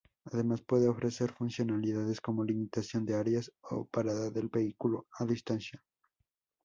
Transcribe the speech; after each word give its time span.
Además 0.31 0.63
puede 0.63 0.87
ofrecer 0.87 1.31
funcionalidades 1.31 2.21
como 2.21 2.43
limitación 2.43 3.05
de 3.05 3.13
áreas 3.13 3.51
o 3.69 3.85
parada 3.85 4.31
del 4.31 4.47
vehículo 4.49 5.05
a 5.19 5.25
distancia. 5.25 5.83